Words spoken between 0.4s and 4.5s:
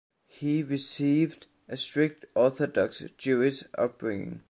received a strict Orthodox Jewish upbringing.